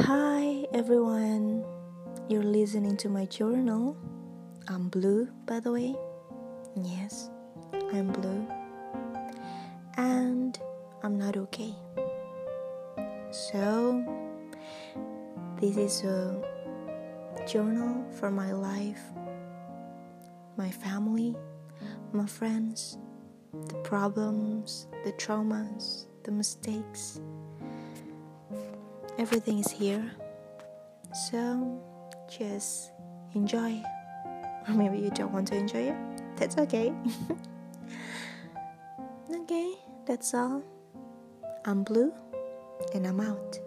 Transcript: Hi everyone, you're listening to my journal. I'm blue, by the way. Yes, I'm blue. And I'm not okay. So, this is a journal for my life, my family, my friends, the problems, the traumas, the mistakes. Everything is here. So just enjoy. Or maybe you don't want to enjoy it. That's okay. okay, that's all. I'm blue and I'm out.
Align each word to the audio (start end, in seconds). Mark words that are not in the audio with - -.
Hi 0.00 0.66
everyone, 0.74 1.64
you're 2.28 2.42
listening 2.42 2.98
to 2.98 3.08
my 3.08 3.24
journal. 3.24 3.96
I'm 4.68 4.90
blue, 4.90 5.26
by 5.46 5.58
the 5.58 5.72
way. 5.72 5.96
Yes, 6.76 7.30
I'm 7.94 8.08
blue. 8.12 8.46
And 9.96 10.60
I'm 11.02 11.16
not 11.16 11.38
okay. 11.38 11.74
So, 13.30 14.04
this 15.62 15.78
is 15.78 16.04
a 16.04 16.44
journal 17.48 18.04
for 18.20 18.30
my 18.30 18.52
life, 18.52 19.00
my 20.58 20.70
family, 20.70 21.34
my 22.12 22.26
friends, 22.26 22.98
the 23.68 23.76
problems, 23.76 24.88
the 25.04 25.12
traumas, 25.12 26.04
the 26.24 26.32
mistakes. 26.32 27.18
Everything 29.18 29.58
is 29.58 29.70
here. 29.70 30.10
So 31.30 31.80
just 32.28 32.92
enjoy. 33.34 33.82
Or 34.68 34.74
maybe 34.74 34.98
you 34.98 35.10
don't 35.10 35.32
want 35.32 35.48
to 35.48 35.56
enjoy 35.56 35.90
it. 35.90 35.96
That's 36.36 36.58
okay. 36.58 36.92
okay, 39.30 39.74
that's 40.06 40.34
all. 40.34 40.62
I'm 41.64 41.82
blue 41.82 42.12
and 42.94 43.06
I'm 43.06 43.20
out. 43.20 43.58